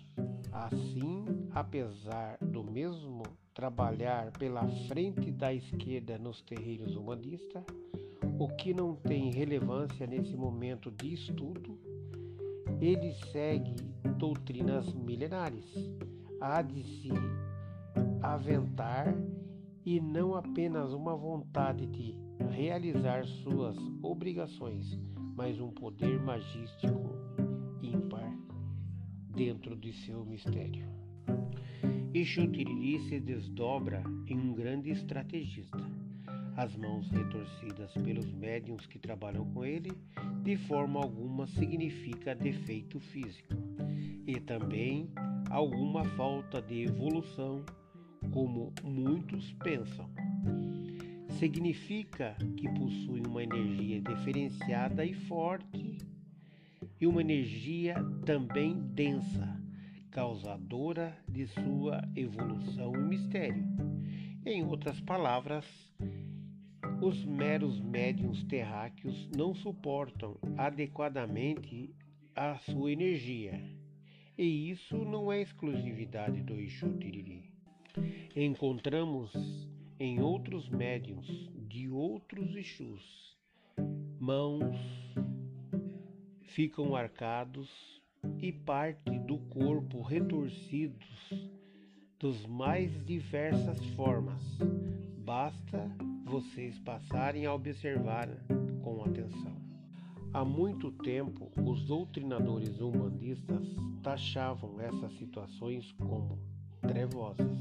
Assim, 0.52 1.24
apesar 1.52 2.36
do 2.38 2.62
mesmo 2.62 3.22
trabalhar 3.54 4.30
pela 4.32 4.68
frente 4.88 5.30
da 5.30 5.54
esquerda 5.54 6.18
nos 6.18 6.42
terreiros 6.42 6.94
humanistas, 6.94 7.64
o 8.38 8.48
que 8.48 8.74
não 8.74 8.94
tem 8.94 9.30
relevância 9.30 10.06
nesse 10.06 10.36
momento 10.36 10.90
de 10.90 11.14
estudo, 11.14 11.78
ele 12.80 13.14
segue 13.32 13.74
doutrinas 14.18 14.92
milenares. 14.92 15.64
Há 16.44 16.60
de 16.60 16.82
se 16.82 17.08
aventar 18.20 19.14
e 19.86 20.00
não 20.00 20.34
apenas 20.34 20.92
uma 20.92 21.14
vontade 21.14 21.86
de 21.86 22.16
realizar 22.50 23.24
suas 23.24 23.76
obrigações, 24.02 24.98
mas 25.36 25.60
um 25.60 25.70
poder 25.70 26.20
magístico 26.20 27.12
ímpar 27.80 28.28
dentro 29.28 29.76
de 29.76 29.92
seu 29.92 30.24
mistério. 30.24 30.84
Exu 32.12 32.50
Tiriri 32.50 32.98
se 33.08 33.20
desdobra 33.20 34.02
em 34.26 34.36
um 34.36 34.52
grande 34.52 34.90
estrategista. 34.90 35.78
As 36.56 36.74
mãos 36.74 37.08
retorcidas 37.12 37.94
pelos 38.02 38.32
médiums 38.32 38.84
que 38.86 38.98
trabalham 38.98 39.44
com 39.52 39.64
ele, 39.64 39.92
de 40.42 40.56
forma 40.56 40.98
alguma 40.98 41.46
significa 41.46 42.34
defeito 42.34 42.98
físico, 42.98 43.54
e 44.26 44.40
também 44.40 45.08
alguma 45.52 46.04
falta 46.16 46.60
de 46.60 46.82
evolução, 46.82 47.64
como 48.32 48.72
muitos 48.82 49.52
pensam 49.52 50.10
significa 51.42 52.36
que 52.56 52.68
possui 52.68 53.20
uma 53.26 53.42
energia 53.42 54.00
diferenciada 54.00 55.04
e 55.04 55.12
forte 55.12 55.98
e 57.00 57.06
uma 57.06 57.20
energia 57.20 57.96
também 58.24 58.78
densa, 58.94 59.60
causadora 60.10 61.16
de 61.28 61.48
sua 61.48 62.00
evolução 62.14 62.94
e 62.94 62.98
mistério. 62.98 63.64
Em 64.46 64.64
outras 64.64 65.00
palavras, 65.00 65.66
os 67.00 67.24
meros 67.24 67.80
médiums 67.80 68.44
terráqueos 68.44 69.28
não 69.36 69.52
suportam 69.52 70.38
adequadamente 70.56 71.92
a 72.36 72.56
sua 72.58 72.92
energia. 72.92 73.60
E 74.42 74.70
isso 74.72 74.96
não 74.96 75.30
é 75.30 75.40
exclusividade 75.40 76.42
do 76.42 76.58
Exu 76.58 76.92
Tiriri. 76.98 77.44
Encontramos 78.34 79.32
em 80.00 80.20
outros 80.20 80.68
médiums 80.68 81.28
de 81.68 81.88
outros 81.88 82.52
Exus. 82.56 83.38
Mãos 84.18 84.76
ficam 86.40 86.96
arcados 86.96 87.70
e 88.40 88.50
parte 88.50 89.16
do 89.20 89.38
corpo 89.38 90.02
retorcidos 90.02 91.30
dos 92.18 92.44
mais 92.44 92.90
diversas 93.06 93.78
formas. 93.94 94.42
Basta 95.18 95.88
vocês 96.24 96.76
passarem 96.80 97.46
a 97.46 97.54
observar 97.54 98.28
com 98.82 99.04
atenção. 99.04 99.61
Há 100.34 100.46
muito 100.46 100.90
tempo, 100.90 101.52
os 101.62 101.84
doutrinadores 101.84 102.80
umbandistas 102.80 103.66
taxavam 104.02 104.80
essas 104.80 105.12
situações 105.18 105.92
como 105.92 106.38
trevosas, 106.80 107.58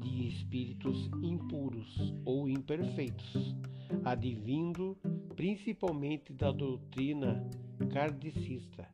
de 0.00 0.28
espíritos 0.28 1.10
impuros 1.22 2.14
ou 2.24 2.48
imperfeitos, 2.48 3.54
advindo 4.02 4.96
principalmente 5.36 6.32
da 6.32 6.50
doutrina 6.50 7.46
kardecista. 7.92 8.88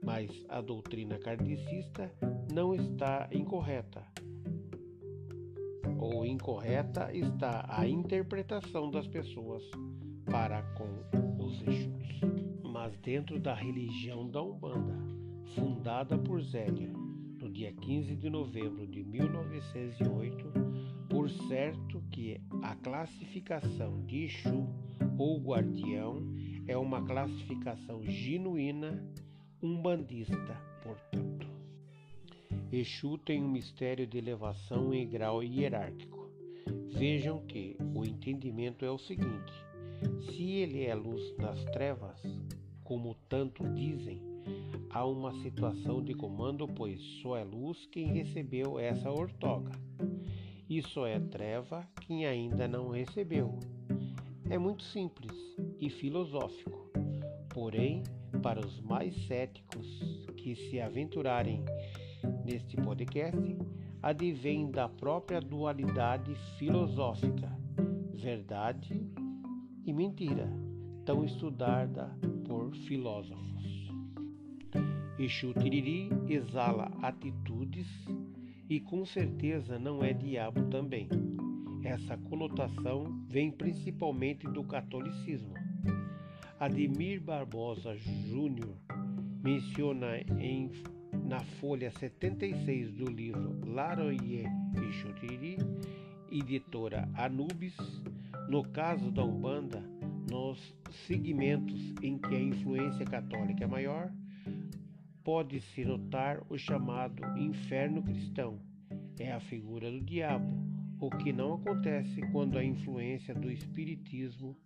Mas 0.00 0.30
a 0.48 0.60
doutrina 0.60 1.18
kardecista 1.18 2.14
não 2.54 2.72
está 2.72 3.28
incorreta. 3.32 4.06
Ou 5.98 6.24
incorreta 6.24 7.12
está 7.12 7.66
a 7.68 7.86
interpretação 7.86 8.90
das 8.92 9.08
pessoas 9.08 9.64
para 10.24 10.62
com. 10.74 11.27
Mas 12.88 12.96
dentro 13.00 13.38
da 13.38 13.52
religião 13.52 14.26
da 14.26 14.42
Umbanda, 14.42 14.96
fundada 15.54 16.16
por 16.16 16.40
Zélia 16.40 16.88
no 16.88 17.50
dia 17.50 17.70
15 17.70 18.16
de 18.16 18.30
novembro 18.30 18.86
de 18.86 19.04
1908, 19.04 20.50
por 21.10 21.28
certo 21.28 22.02
que 22.10 22.40
a 22.62 22.74
classificação 22.76 24.00
de 24.06 24.24
Exu 24.24 24.66
ou 25.18 25.38
guardião 25.38 26.22
é 26.66 26.78
uma 26.78 27.04
classificação 27.04 28.02
genuína 28.04 29.06
umbandista, 29.62 30.56
portanto. 30.82 31.46
Exu 32.72 33.18
tem 33.18 33.42
um 33.42 33.50
mistério 33.50 34.06
de 34.06 34.16
elevação 34.16 34.94
em 34.94 35.06
grau 35.06 35.42
hierárquico. 35.42 36.30
Vejam 36.96 37.44
que 37.44 37.76
o 37.94 38.02
entendimento 38.02 38.82
é 38.82 38.90
o 38.90 38.96
seguinte: 38.96 39.52
se 40.22 40.52
ele 40.52 40.86
é 40.86 40.94
luz 40.94 41.36
nas 41.36 41.62
trevas, 41.66 42.18
como 42.88 43.14
tanto 43.28 43.68
dizem, 43.74 44.18
há 44.88 45.04
uma 45.04 45.30
situação 45.42 46.02
de 46.02 46.14
comando, 46.14 46.66
pois 46.66 46.98
só 47.20 47.36
é 47.36 47.44
luz 47.44 47.84
quem 47.92 48.06
recebeu 48.06 48.78
essa 48.78 49.10
ortoga, 49.10 49.72
e 50.66 50.80
só 50.80 51.06
é 51.06 51.20
treva 51.20 51.86
quem 52.00 52.24
ainda 52.24 52.66
não 52.66 52.88
recebeu. 52.88 53.58
É 54.48 54.56
muito 54.56 54.82
simples 54.84 55.36
e 55.78 55.90
filosófico, 55.90 56.90
porém, 57.50 58.02
para 58.42 58.66
os 58.66 58.80
mais 58.80 59.14
céticos 59.26 59.86
que 60.38 60.56
se 60.56 60.80
aventurarem 60.80 61.62
neste 62.42 62.74
podcast 62.78 63.58
advém 64.02 64.70
da 64.70 64.88
própria 64.88 65.42
dualidade 65.42 66.34
filosófica, 66.58 67.52
verdade 68.14 68.98
e 69.84 69.92
mentira, 69.92 70.50
tão 71.04 71.22
estudada 71.22 72.16
por 72.48 72.74
filósofos. 72.74 73.92
Exu 75.18 75.52
Tiriri 75.52 76.08
exala 76.28 76.90
atitudes 77.02 77.86
e 78.70 78.80
com 78.80 79.04
certeza 79.04 79.78
não 79.78 80.02
é 80.02 80.14
diabo 80.14 80.64
também. 80.70 81.08
Essa 81.84 82.16
conotação 82.16 83.22
vem 83.28 83.50
principalmente 83.50 84.46
do 84.46 84.64
catolicismo. 84.64 85.54
Ademir 86.58 87.20
Barbosa 87.20 87.94
Júnior 87.96 88.76
menciona 89.44 90.18
em 90.40 90.70
na 91.24 91.40
folha 91.40 91.90
76 91.90 92.92
do 92.92 93.04
livro 93.04 93.60
Laroye 93.66 94.44
e 94.74 94.92
Chutiri, 94.92 95.58
editora 96.30 97.08
Anubis, 97.14 97.76
no 98.48 98.62
caso 98.62 99.10
da 99.10 99.22
Umbanda, 99.22 99.97
nos 100.30 100.74
segmentos 101.06 101.94
em 102.02 102.18
que 102.18 102.34
a 102.34 102.40
influência 102.40 103.04
católica 103.04 103.64
é 103.64 103.66
maior, 103.66 104.12
pode-se 105.24 105.84
notar 105.84 106.42
o 106.48 106.56
chamado 106.56 107.22
inferno 107.38 108.02
cristão. 108.02 108.58
É 109.18 109.32
a 109.32 109.40
figura 109.40 109.90
do 109.90 110.00
diabo, 110.00 110.46
o 111.00 111.10
que 111.10 111.32
não 111.32 111.54
acontece 111.54 112.20
quando 112.32 112.58
a 112.58 112.64
influência 112.64 113.34
do 113.34 113.50
espiritismo 113.50 114.56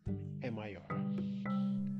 é 0.40 0.50
maior. 0.50 0.86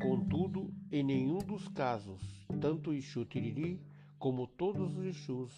Contudo, 0.01 0.73
em 0.91 1.03
nenhum 1.03 1.39
dos 1.39 1.69
casos, 1.69 2.21
tanto 2.61 2.93
Exu 2.93 3.25
Tiriri 3.25 3.81
como 4.19 4.47
todos 4.47 4.97
os 4.97 5.05
Exus, 5.05 5.53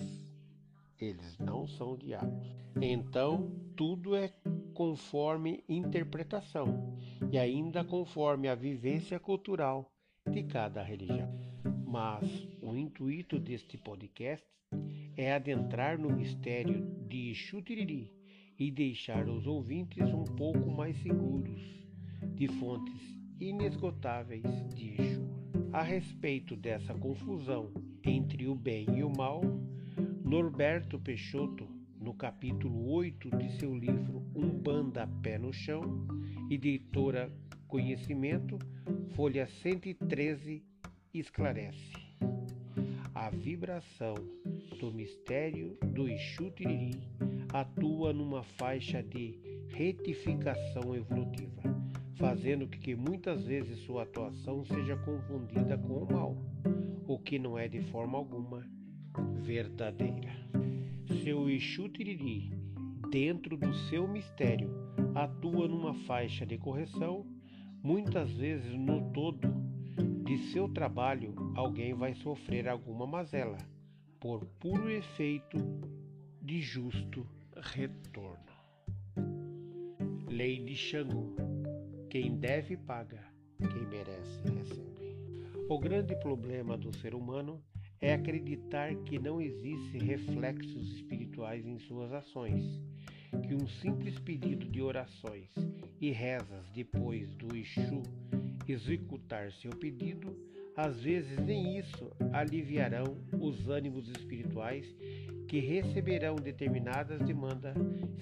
eles 1.01 1.39
não 1.39 1.67
são 1.67 1.97
diabos. 1.97 2.47
Então, 2.81 3.51
tudo 3.77 4.15
é 4.15 4.33
conforme 4.75 5.63
interpretação 5.69 6.97
e 7.31 7.39
ainda 7.39 7.85
conforme 7.85 8.49
a 8.49 8.55
vivência 8.55 9.19
cultural 9.19 9.91
de 10.31 10.43
cada 10.43 10.83
religião. 10.83 11.33
Mas 11.87 12.49
o 12.61 12.75
intuito 12.77 13.39
deste 13.39 13.77
podcast 13.79 14.47
é 15.17 15.33
adentrar 15.33 15.99
no 15.99 16.11
mistério 16.11 16.85
de 17.07 17.31
Exu 17.31 17.63
Tiriri 17.63 18.13
e 18.59 18.71
deixar 18.71 19.29
os 19.29 19.47
ouvintes 19.47 20.09
um 20.13 20.25
pouco 20.25 20.71
mais 20.71 20.97
seguros 21.03 21.61
de 22.35 22.49
fontes 22.49 23.01
inesgotáveis 23.41 24.43
de 24.75 25.01
Exu. 25.01 25.29
A 25.73 25.83
respeito 25.83 26.57
dessa 26.57 26.95
confusão 26.95 27.73
entre 28.05 28.47
o 28.47 28.55
bem 28.55 28.87
e 28.97 29.03
o 29.03 29.11
mal, 29.11 29.43
Norberto 30.25 30.99
Peixoto, 30.99 31.74
no 32.05 32.13
capítulo 32.13 32.93
8 32.93 33.31
de 33.39 33.59
seu 33.59 33.75
livro 33.75 34.23
Umbanda 34.37 35.09
Pé 35.23 35.39
no 35.39 35.55
Chão, 35.55 36.07
editora 36.51 37.33
Conhecimento, 37.67 38.59
folha 39.15 39.47
113, 39.47 40.63
esclarece. 41.15 41.93
A 43.15 43.31
vibração 43.31 44.13
do 44.79 44.93
mistério 44.93 45.79
do 45.95 46.07
Exu 46.07 46.53
atua 47.55 48.13
numa 48.13 48.43
faixa 48.43 49.03
de 49.03 49.39
retificação 49.71 50.95
evolutiva, 50.95 51.63
fazendo 52.17 52.69
que 52.69 52.95
muitas 52.95 53.47
vezes 53.47 53.79
sua 53.79 54.03
atuação 54.03 54.63
seja 54.67 54.95
confundida 54.99 55.79
com 55.79 55.95
o 55.95 56.13
mal 56.13 56.37
o 57.09 57.19
que 57.19 57.39
não 57.39 57.59
é 57.59 57.67
de 57.67 57.81
forma 57.81 58.19
alguma 58.19 58.63
verdadeira. 59.41 60.64
Seu 61.23 61.49
Exu 61.49 61.89
Tiriri, 61.89 62.51
dentro 63.11 63.57
do 63.57 63.73
seu 63.89 64.09
mistério, 64.09 64.71
atua 65.15 65.69
numa 65.69 65.95
faixa 66.07 66.45
de 66.45 66.59
correção, 66.59 67.25
muitas 67.83 68.31
vezes 68.33 68.75
no 68.75 69.13
todo 69.13 69.49
de 70.25 70.39
seu 70.51 70.69
trabalho 70.69 71.35
alguém 71.55 71.95
vai 71.95 72.15
sofrer 72.15 72.69
alguma 72.69 73.07
mazela, 73.07 73.59
por 74.19 74.45
puro 74.59 74.91
efeito 74.91 75.59
de 76.43 76.61
justo 76.61 77.27
retorno. 77.57 78.53
Lei 80.29 80.63
de 80.65 80.75
Xangô: 80.75 81.35
quem 82.11 82.37
deve 82.37 82.77
paga, 82.77 83.23
quem 83.59 83.87
merece 83.87 84.43
recebe. 84.49 85.17
O 85.69 85.79
grande 85.79 86.17
problema 86.17 86.77
do 86.77 86.95
ser 86.97 87.15
humano 87.15 87.63
é 88.05 88.13
acreditar 88.13 88.95
que 88.97 89.19
não 89.19 89.41
existem 89.41 90.03
reflexos 90.03 90.93
espirituais 90.93 91.65
em 91.65 91.79
suas 91.79 92.13
ações, 92.13 92.63
que 93.49 93.55
um 93.55 93.67
simples 93.67 94.19
pedido 94.19 94.69
de 94.69 94.83
orações 94.83 95.49
e 95.99 96.11
rezas 96.11 96.69
depois 96.75 97.35
do 97.37 97.57
Exu 97.57 98.03
executar 98.69 99.51
seu 99.53 99.71
pedido, 99.71 100.37
às 100.77 101.01
vezes 101.01 101.39
nem 101.39 101.79
isso 101.79 102.13
aliviarão 102.31 103.17
os 103.41 103.71
ânimos 103.71 104.07
espirituais 104.11 104.87
que 105.49 105.59
receberão 105.61 106.37
determinadas 106.37 107.23
demandas 107.23 107.75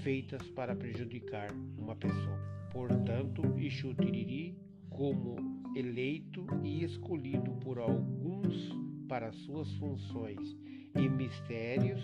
feitas 0.05 0.49
para 0.51 0.77
prejudicar 0.77 1.51
uma 1.77 1.97
pessoa. 1.97 2.39
Portanto, 2.71 3.43
Exu 3.59 3.93
Tiriri, 3.95 4.57
como 4.89 5.35
eleito 5.75 6.47
e 6.63 6.85
escolhido 6.85 7.51
por 7.57 7.81
alguns 7.81 8.92
para 9.13 9.31
suas 9.31 9.71
funções 9.75 10.57
e 10.97 11.07
mistérios, 11.07 12.03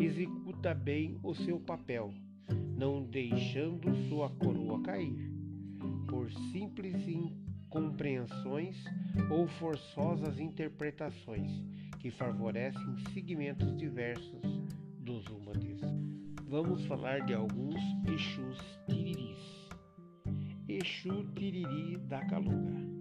executa 0.00 0.72
bem 0.72 1.18
o 1.20 1.34
seu 1.34 1.58
papel, 1.58 2.14
não 2.78 3.02
deixando 3.02 3.92
sua 4.08 4.30
coroa 4.30 4.80
cair, 4.82 5.32
por 6.06 6.30
simples 6.52 6.94
incompreensões 7.08 8.84
ou 9.28 9.48
forçosas 9.48 10.38
interpretações 10.38 11.50
que 11.98 12.12
favorecem 12.12 12.96
segmentos 13.12 13.76
diversos 13.76 14.42
dos 15.00 15.26
humanistas. 15.26 15.90
Vamos 16.46 16.86
falar 16.86 17.26
de 17.26 17.34
alguns 17.34 17.82
Exus 18.06 18.78
tiriris. 18.86 19.68
Exu 20.68 21.24
Tiriri 21.34 21.96
da 22.06 22.24
Calunga. 22.26 22.91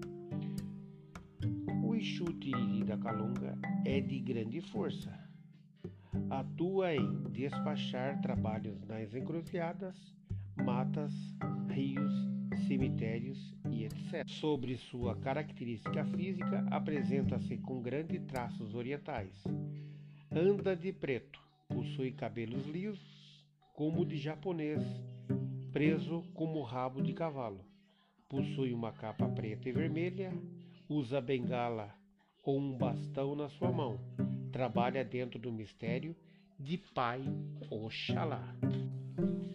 Tiriri 2.01 2.83
da 2.83 2.97
Calunga 2.97 3.55
é 3.85 4.01
de 4.01 4.19
grande 4.19 4.59
força. 4.59 5.13
Atua 6.31 6.95
em 6.95 7.23
despachar 7.29 8.19
trabalhos 8.21 8.83
nas 8.87 9.13
encruzilhadas, 9.13 9.95
matas, 10.65 11.13
rios, 11.69 12.11
cemitérios 12.67 13.55
e 13.69 13.85
etc. 13.85 14.27
Sobre 14.27 14.77
sua 14.77 15.15
característica 15.15 16.03
física, 16.05 16.65
apresenta-se 16.71 17.57
com 17.57 17.83
grandes 17.83 18.19
traços 18.23 18.73
orientais. 18.73 19.43
Anda 20.31 20.75
de 20.75 20.91
preto, 20.91 21.39
possui 21.67 22.13
cabelos 22.13 22.65
lisos, 22.65 23.45
como 23.75 24.03
de 24.07 24.17
japonês, 24.17 24.83
preso 25.71 26.23
como 26.33 26.63
rabo 26.63 26.99
de 26.99 27.13
cavalo. 27.13 27.63
Possui 28.27 28.73
uma 28.73 28.91
capa 28.91 29.27
preta 29.29 29.69
e 29.69 29.71
vermelha, 29.71 30.33
usa 30.91 31.21
bengala 31.21 31.95
ou 32.43 32.59
um 32.59 32.77
bastão 32.77 33.33
na 33.33 33.47
sua 33.47 33.71
mão. 33.71 33.97
Trabalha 34.51 35.05
dentro 35.05 35.39
do 35.39 35.49
mistério 35.49 36.13
de 36.59 36.77
Pai 36.77 37.23
Oxalá, 37.69 38.53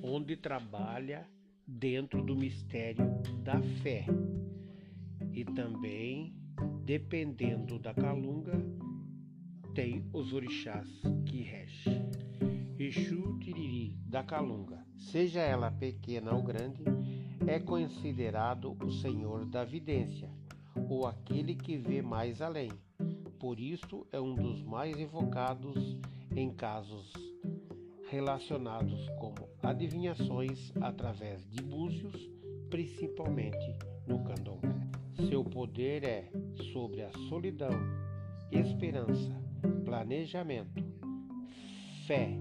onde 0.03 0.35
trabalha 0.35 1.29
dentro 1.67 2.25
do 2.25 2.35
mistério 2.35 3.05
da 3.45 3.61
fé. 3.83 4.07
E 5.35 5.45
também, 5.45 6.35
dependendo 6.87 7.79
da 7.79 7.93
calunga, 7.93 8.59
tem 9.75 10.09
os 10.15 10.33
orixás 10.33 10.89
que 11.27 11.43
regem. 11.43 12.07
Exu 12.79 13.39
Tiriri 13.41 13.99
da 14.07 14.23
Calunga, 14.23 14.87
seja 14.97 15.41
ela 15.41 15.71
pequena 15.71 16.35
ou 16.35 16.43
grande, 16.43 16.83
é 17.47 17.59
considerado 17.59 18.77
o 18.83 18.91
senhor 18.91 19.45
da 19.47 19.65
vidência, 19.65 20.31
ou 20.89 21.07
aquele 21.07 21.55
que 21.55 21.77
vê 21.77 22.03
mais 22.03 22.41
além. 22.41 22.71
Por 23.39 23.61
isso 23.61 24.07
é 24.13 24.21
um 24.21 24.35
dos 24.35 24.63
mais 24.63 24.99
invocados 24.99 25.99
em 26.35 26.51
casos 26.51 27.13
relacionados 28.09 29.09
como 29.19 29.49
adivinhações 29.63 30.73
através 30.81 31.47
de 31.51 31.63
búzios, 31.63 32.31
principalmente 32.71 33.77
no 34.07 34.23
candomblé. 34.23 34.75
Seu 35.29 35.43
poder 35.43 36.05
é 36.05 36.31
sobre 36.73 37.03
a 37.03 37.11
solidão, 37.29 37.73
esperança, 38.51 39.35
planejamento, 39.85 40.85
fé, 42.07 42.39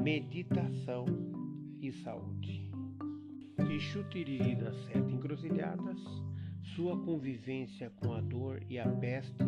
meditação 0.00 1.04
e 1.80 1.92
saúde. 1.92 2.70
Exu 3.70 4.04
Tiriri 4.04 4.54
das 4.54 4.76
Sete 4.84 5.12
Encruzilhadas, 5.12 6.00
sua 6.74 6.98
convivência 7.04 7.90
com 7.90 8.12
a 8.12 8.20
dor 8.20 8.62
e 8.68 8.78
a 8.78 8.88
peste, 8.88 9.44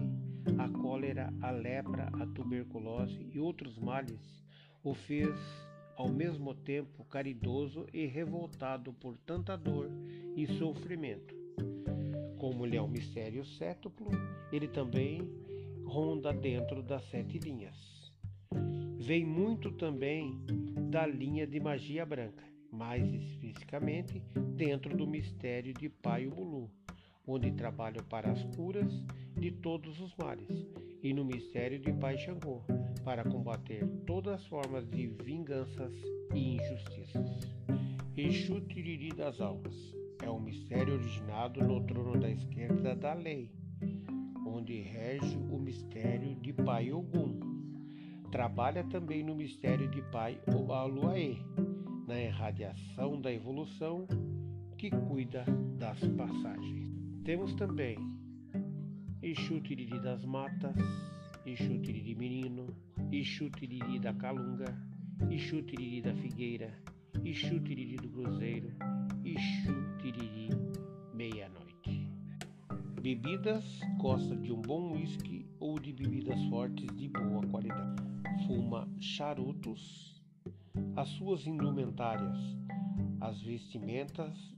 a 0.59 0.69
cólera, 0.69 1.33
a 1.41 1.51
lepra, 1.51 2.11
a 2.21 2.27
tuberculose 2.27 3.27
e 3.33 3.39
outros 3.39 3.79
males 3.79 4.21
o 4.85 4.95
fez 4.95 5.35
ao 5.97 6.09
mesmo 6.09 6.55
tempo 6.55 7.05
caridoso 7.07 7.87
e 7.93 8.07
revoltado 8.07 8.93
por 8.93 9.17
tanta 9.19 9.57
dor 9.57 9.91
e 10.37 10.47
sofrimento. 10.47 11.35
Como 12.39 12.65
ele 12.65 12.77
é 12.77 12.83
um 12.83 12.87
mistério 12.89 13.45
sétuplo, 13.45 14.11
ele 14.53 14.69
também 14.69 15.23
ronda 15.85 16.33
dentro 16.33 16.83
das 16.83 17.03
sete 17.11 17.39
linhas. 17.39 18.13
Vem 18.99 19.25
muito 19.25 19.73
também 19.73 20.41
da 20.91 21.07
linha 21.07 21.47
de 21.47 21.59
magia 21.59 22.05
branca, 22.05 22.45
mais 22.71 23.13
especificamente 23.13 24.21
dentro 24.55 24.97
do 24.97 25.07
mistério 25.07 25.73
de 25.75 25.89
Pai 25.89 26.27
Mulu, 26.27 26.71
onde 27.27 27.51
trabalha 27.53 28.03
para 28.03 28.31
as 28.31 28.43
curas 28.55 28.93
de 29.37 29.51
todos 29.51 30.01
os 30.01 30.15
males, 30.17 30.67
e 31.03 31.13
no 31.13 31.25
mistério 31.25 31.79
de 31.79 31.93
Pai 31.93 32.17
Xangô, 32.17 32.63
para 33.05 33.25
combater 33.25 33.87
todas 34.07 34.35
as 34.35 34.47
formas 34.47 34.89
de 34.89 35.07
vinganças 35.07 35.93
e 36.35 36.57
injustiças. 36.57 37.53
Exu 38.17 38.61
Tiriri 38.63 39.11
das 39.11 39.41
Almas 39.41 39.75
é 40.23 40.31
um 40.31 40.41
mistério 40.41 40.95
originado 40.95 41.63
no 41.63 41.85
trono 41.87 42.19
da 42.19 42.31
esquerda 42.31 42.95
da 42.97 43.13
lei, 43.13 43.51
onde 44.47 44.81
rege 44.81 45.37
o 45.51 45.59
mistério 45.59 46.35
de 46.37 46.53
Pai 46.53 46.93
Ogum. 46.93 47.39
Trabalha 48.31 48.83
também 48.85 49.23
no 49.23 49.35
mistério 49.35 49.89
de 49.89 50.01
Pai 50.11 50.41
Obaluaê, 50.47 51.37
na 52.07 52.21
irradiação 52.21 53.21
da 53.21 53.33
evolução 53.33 54.07
que 54.79 54.91
cuida 54.91 55.45
das 55.79 56.01
passagens. 56.09 56.96
Temos 57.27 57.55
também 57.55 57.99
Exu 59.21 59.61
Tiriri 59.61 59.99
das 59.99 60.25
Matas, 60.25 60.77
Exu 61.45 61.77
Tiriri 61.81 62.15
Menino, 62.15 62.69
Exu 63.11 63.51
Tiriri 63.51 63.99
da 63.99 64.15
Calunga, 64.15 64.73
Exu 65.29 65.61
Tiriri 65.61 66.03
da 66.03 66.15
Figueira, 66.15 66.73
Exu 67.25 67.59
Tiriri 67.59 67.97
do 67.97 68.09
Cruzeiro, 68.11 68.73
Exu 69.25 69.75
Tiriri 70.01 70.51
Meia-Noite. 71.15 72.09
Bebidas 73.03 73.65
gosta 73.99 74.37
de 74.37 74.53
um 74.53 74.63
bom 74.63 74.93
whisky 74.93 75.45
ou 75.59 75.81
de 75.81 75.93
bebidas 75.93 76.41
fortes 76.45 76.87
de 76.95 77.09
boa 77.09 77.45
qualidade. 77.49 78.05
Fuma 78.47 78.89
charutos. 79.01 80.23
As 80.95 81.09
suas 81.09 81.45
indumentárias, 81.45 82.39
as 83.21 83.43
vestimentas 83.43 84.55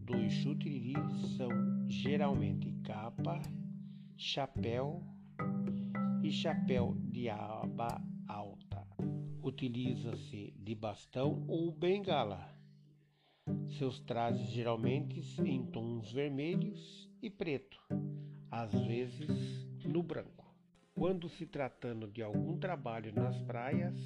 do 0.00 0.16
Exu 0.16 0.56
Tiriri 0.56 0.94
são 1.36 1.77
geralmente 1.88 2.70
capa, 2.84 3.40
chapéu 4.14 5.02
e 6.22 6.30
chapéu 6.30 6.94
de 7.00 7.30
aba 7.30 8.00
alta. 8.26 8.86
Utiliza-se 9.42 10.52
de 10.58 10.74
bastão 10.74 11.44
ou 11.48 11.72
bengala. 11.72 12.54
Seus 13.78 13.98
trajes 14.00 14.48
geralmente 14.48 15.20
em 15.40 15.64
tons 15.64 16.12
vermelhos 16.12 17.10
e 17.22 17.30
preto, 17.30 17.80
às 18.50 18.72
vezes 18.86 19.66
no 19.86 20.02
branco. 20.02 20.46
Quando 20.94 21.28
se 21.28 21.46
tratando 21.46 22.06
de 22.06 22.22
algum 22.22 22.58
trabalho 22.58 23.14
nas 23.14 23.40
praias, 23.42 23.96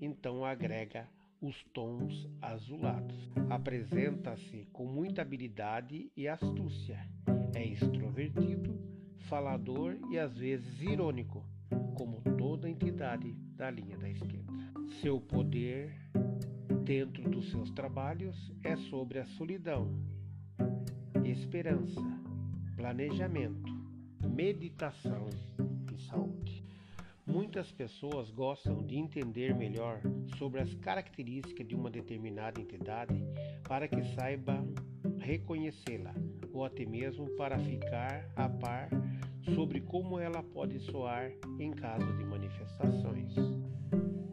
então 0.00 0.44
agrega 0.44 1.08
os 1.40 1.62
tons 1.72 2.28
azulados. 2.40 3.30
Apresenta-se 3.48 4.66
com 4.72 4.84
muita 4.84 5.22
habilidade 5.22 6.10
e 6.16 6.28
astúcia. 6.28 6.98
É 7.54 7.64
extrovertido 7.64 8.78
falador 9.28 9.98
e 10.10 10.18
às 10.18 10.36
vezes 10.36 10.80
irônico, 10.80 11.44
como 11.94 12.20
toda 12.36 12.68
entidade 12.68 13.32
da 13.56 13.70
linha 13.70 13.96
da 13.96 14.08
esquerda. 14.08 14.52
Seu 15.00 15.20
poder 15.20 15.92
dentro 16.84 17.28
dos 17.28 17.50
seus 17.50 17.70
trabalhos 17.70 18.52
é 18.62 18.74
sobre 18.76 19.18
a 19.18 19.26
solidão, 19.26 19.92
esperança, 21.24 22.00
planejamento, 22.74 23.70
meditação 24.26 25.28
e 25.92 26.00
saúde. 26.00 26.67
Muitas 27.28 27.70
pessoas 27.70 28.30
gostam 28.30 28.82
de 28.86 28.96
entender 28.96 29.54
melhor 29.54 30.00
sobre 30.38 30.60
as 30.60 30.74
características 30.76 31.68
de 31.68 31.74
uma 31.74 31.90
determinada 31.90 32.58
entidade 32.58 33.22
para 33.64 33.86
que 33.86 34.02
saibam 34.14 34.72
reconhecê-la 35.18 36.14
ou 36.52 36.64
até 36.64 36.86
mesmo 36.86 37.28
para 37.36 37.58
ficar 37.58 38.26
a 38.34 38.48
par 38.48 38.88
sobre 39.54 39.82
como 39.82 40.18
ela 40.18 40.42
pode 40.42 40.78
soar 40.80 41.30
em 41.58 41.70
caso 41.70 42.06
de 42.16 42.24
manifestações. 42.24 43.34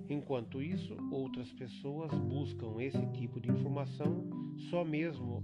Enquanto 0.09 0.61
isso, 0.61 0.95
outras 1.11 1.51
pessoas 1.51 2.11
buscam 2.13 2.81
esse 2.81 3.05
tipo 3.07 3.41
de 3.41 3.51
informação 3.51 4.29
só 4.69 4.85
mesmo 4.85 5.43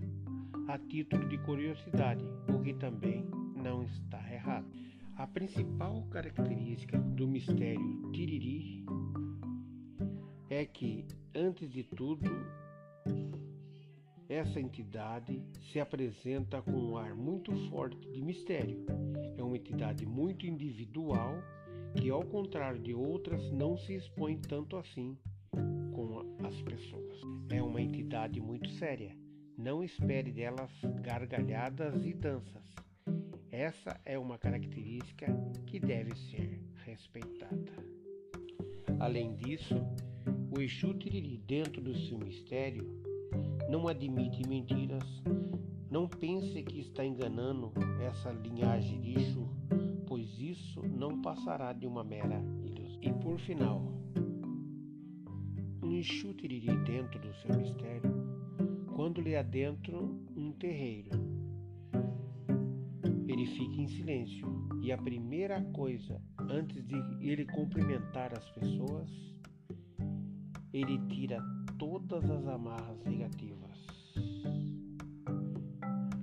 a 0.67 0.77
título 0.77 1.27
de 1.27 1.37
curiosidade, 1.39 2.23
o 2.47 2.61
que 2.61 2.73
também 2.73 3.25
não 3.55 3.83
está 3.83 4.21
errado. 4.31 4.90
A 5.21 5.27
principal 5.27 6.01
característica 6.09 6.97
do 6.97 7.27
mistério 7.27 8.11
Tiriri 8.11 8.83
é 10.49 10.65
que, 10.65 11.05
antes 11.35 11.69
de 11.69 11.83
tudo, 11.83 12.27
essa 14.27 14.59
entidade 14.59 15.39
se 15.71 15.79
apresenta 15.79 16.59
com 16.63 16.71
um 16.71 16.97
ar 16.97 17.13
muito 17.13 17.55
forte 17.69 18.09
de 18.09 18.19
mistério. 18.19 18.83
É 19.37 19.43
uma 19.43 19.57
entidade 19.57 20.07
muito 20.07 20.47
individual 20.47 21.35
que, 21.95 22.09
ao 22.09 22.23
contrário 22.25 22.79
de 22.79 22.95
outras, 22.95 23.51
não 23.51 23.77
se 23.77 23.93
expõe 23.93 24.39
tanto 24.39 24.75
assim 24.75 25.15
com 25.51 26.35
as 26.43 26.59
pessoas. 26.63 27.21
É 27.51 27.61
uma 27.61 27.79
entidade 27.79 28.41
muito 28.41 28.67
séria. 28.71 29.15
Não 29.55 29.83
espere 29.83 30.31
delas 30.31 30.71
gargalhadas 31.03 32.03
e 32.07 32.11
danças. 32.11 32.90
Essa 33.51 33.99
é 34.05 34.17
uma 34.17 34.37
característica 34.37 35.27
que 35.67 35.77
deve 35.77 36.15
ser 36.15 36.57
respeitada. 36.85 37.73
Além 38.97 39.35
disso, 39.35 39.75
o 40.49 40.61
Exu 40.61 40.93
Tiriri, 40.93 41.37
dentro 41.45 41.81
do 41.81 41.93
seu 41.93 42.17
mistério, 42.17 42.87
não 43.69 43.89
admite 43.89 44.47
mentiras. 44.47 45.03
Não 45.89 46.07
pense 46.07 46.63
que 46.63 46.79
está 46.79 47.03
enganando 47.03 47.73
essa 48.01 48.31
linhagem 48.31 49.01
de 49.01 49.19
Exu, 49.19 49.49
pois 50.07 50.39
isso 50.39 50.81
não 50.83 51.21
passará 51.21 51.73
de 51.73 51.85
uma 51.85 52.05
mera 52.05 52.41
ilusão. 52.63 52.99
E 53.01 53.11
por 53.21 53.37
final, 53.37 53.81
um 55.83 55.91
enxutiriri 55.91 56.73
dentro 56.85 57.19
do 57.19 57.33
seu 57.33 57.53
mistério, 57.57 58.13
quando 58.95 59.19
lhe 59.19 59.35
adentro 59.35 60.25
um 60.37 60.53
terreiro. 60.53 61.30
Ele 63.41 63.49
fica 63.55 63.81
em 63.81 63.87
silêncio 63.87 64.47
e 64.83 64.91
a 64.91 64.97
primeira 64.99 65.59
coisa, 65.73 66.21
antes 66.41 66.85
de 66.85 66.95
ele 67.21 67.43
cumprimentar 67.45 68.31
as 68.37 68.47
pessoas, 68.51 69.09
ele 70.71 70.99
tira 71.07 71.43
todas 71.79 72.23
as 72.29 72.45
amarras 72.45 73.03
negativas. 73.03 73.83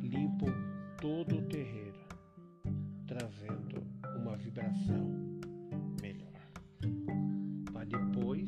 Limpa 0.00 0.46
todo 1.00 1.38
o 1.38 1.42
terreiro, 1.48 1.98
trazendo 3.08 3.82
uma 4.22 4.36
vibração 4.36 5.10
melhor. 6.00 6.40
Para 7.72 7.84
depois 7.84 8.46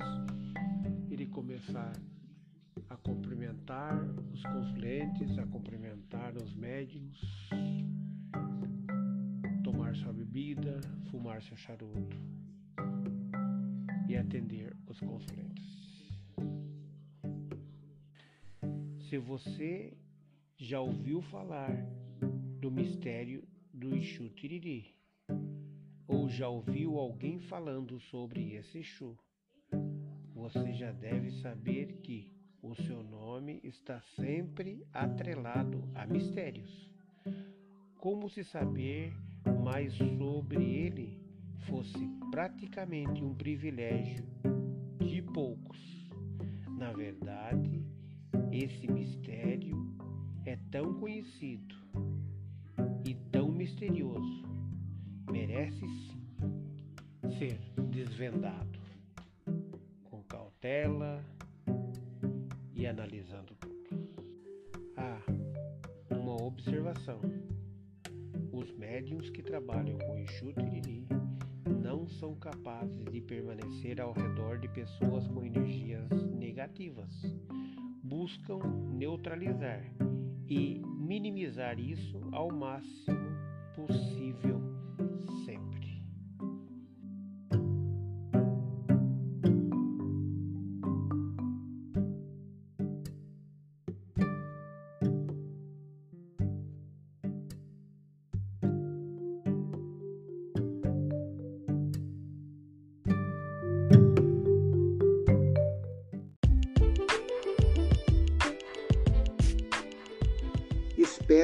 ele 1.11 1.27
começar 1.27 1.93
a 2.89 2.97
cumprimentar 2.99 4.01
os 4.33 4.41
consulentes, 4.45 5.37
a 5.41 5.47
cumprimentar 5.49 6.37
os 6.37 6.55
médicos, 6.55 7.21
tomar 9.91 9.95
sua 9.97 10.13
bebida, 10.13 10.81
fumar 11.11 11.43
seu 11.43 11.57
charuto 11.57 12.17
e 14.09 14.17
atender 14.17 14.77
os 14.87 15.01
consulentes. 15.01 16.21
Se 19.09 19.19
você 19.19 19.97
já 20.57 20.81
ouviu 20.81 21.21
falar 21.23 21.73
do 22.61 22.71
mistério 22.71 23.43
do 23.73 23.97
Exu 23.97 24.29
Tiriri, 24.31 24.95
ou 26.07 26.29
já 26.29 26.49
ouviu 26.49 26.97
alguém 26.97 27.41
falando 27.41 27.99
sobre 28.01 28.55
esse 28.55 28.79
Exu, 28.79 29.19
você 30.33 30.73
já 30.73 30.93
deve 30.93 31.33
saber 31.43 32.01
que 32.03 32.33
o 32.63 32.75
seu 32.75 33.03
nome 33.03 33.61
está 33.65 34.01
sempre 34.15 34.87
atrelado 34.93 35.83
a 35.95 36.07
mistérios. 36.07 36.89
Como 37.99 38.29
se 38.31 38.45
saber 38.45 39.13
mais 39.65 39.95
sobre 39.95 40.65
ele 40.65 41.21
fosse 41.69 42.09
praticamente 42.31 43.23
um 43.23 43.35
privilégio 43.35 44.25
de 44.99 45.23
poucos. 45.23 45.79
Na 46.79 46.93
verdade, 46.93 47.85
esse 48.53 48.91
mistério 48.91 49.95
é 50.45 50.57
tão 50.71 50.95
conhecido 50.95 51.75
e 53.07 53.15
tão 53.31 53.51
misterioso, 53.51 54.45
merece 55.31 55.81
sim 55.81 56.21
ser 57.39 57.59
desvendado 57.91 58.79
com 60.11 60.23
cautela 60.25 61.25
e 62.75 62.87
analisando 62.87 63.55
tudo. 63.55 63.81
Ah, 64.97 65.23
uma 66.11 66.43
observação. 66.43 67.19
Os 68.53 68.71
médiums 68.73 69.31
que 69.31 69.43
trabalham 69.43 69.97
com 69.99 70.19
Exu 70.19 70.53
Tiriri 70.53 71.07
não 71.83 72.09
são 72.09 72.35
capazes 72.35 73.05
de 73.11 73.21
permanecer 73.21 74.01
ao 74.01 74.13
redor 74.13 74.59
de 74.59 74.69
pessoas 74.69 75.27
com 75.29 75.45
energias 75.45 76.11
negativas. 76.33 77.11
Buscam 78.03 78.59
neutralizar 78.93 79.85
e 80.49 80.83
minimizar 80.99 81.79
isso 81.79 82.21
ao 82.33 82.51
máximo 82.51 83.31
possível 83.75 84.70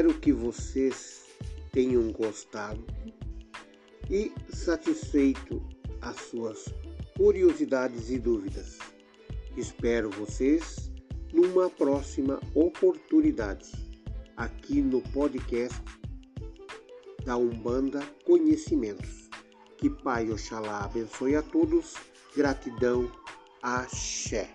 Espero 0.07 0.21
que 0.21 0.33
vocês 0.33 1.25
tenham 1.73 2.13
gostado 2.13 2.87
e 4.09 4.33
satisfeito 4.55 5.61
as 6.01 6.15
suas 6.31 6.73
curiosidades 7.17 8.09
e 8.11 8.17
dúvidas. 8.17 8.79
Espero 9.57 10.09
vocês 10.11 10.93
numa 11.33 11.69
próxima 11.69 12.39
oportunidade 12.55 13.73
aqui 14.37 14.81
no 14.81 15.03
podcast 15.11 15.83
da 17.25 17.37
Umbanda 17.37 18.01
Conhecimentos. 18.25 19.29
Que 19.77 19.91
Pai 19.91 20.31
Oxalá 20.31 20.85
abençoe 20.85 21.35
a 21.35 21.43
todos. 21.43 21.95
Gratidão. 22.37 23.11
Axé. 23.61 24.55